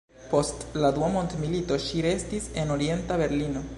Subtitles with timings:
[0.29, 3.63] Post la Dua mondmilito ŝi restis en Orienta Berlino.